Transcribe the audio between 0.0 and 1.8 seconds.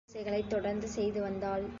கோயில் பூசை களைத் தொடர்ந்து செய்து வந்தாள்.